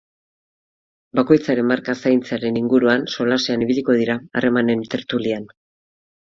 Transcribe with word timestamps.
Bakoitzaren 1.19 1.67
marka 1.71 1.95
zaintzearen 2.03 2.57
inguruan 2.61 3.05
solasean 3.17 3.67
ibiliko 3.67 3.99
dira 4.01 4.17
harremanen 4.41 4.83
tertulian. 4.97 5.47